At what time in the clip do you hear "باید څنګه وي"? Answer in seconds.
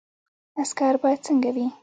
1.01-1.67